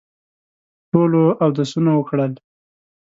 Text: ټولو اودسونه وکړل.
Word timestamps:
ټولو 0.91 1.23
اودسونه 1.43 1.91
وکړل. 1.95 2.33